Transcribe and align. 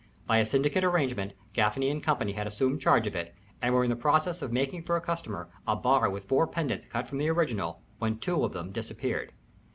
By 0.25 0.39
a 0.39 0.47
syndicate 0.47 0.83
arrangement 0.83 1.33
Gaffany 1.53 2.01
& 2.01 2.01
Co. 2.01 2.15
had 2.15 2.47
assumed 2.47 2.81
charge 2.81 3.05
of 3.05 3.15
it, 3.15 3.35
and 3.61 3.71
were 3.71 3.83
in 3.83 3.91
the 3.91 3.95
process 3.95 4.41
of 4.41 4.51
making 4.51 4.81
for 4.81 4.95
a 4.95 4.99
customer 4.99 5.47
a 5.67 5.75
bar 5.75 6.09
with 6.09 6.27
four 6.27 6.47
pendants 6.47 6.87
cut 6.87 7.07
from 7.07 7.19
the 7.19 7.29
original, 7.29 7.83
when 7.99 8.17
two 8.17 8.43
of 8.43 8.51
them 8.53 8.71
disappeared. 8.71 9.31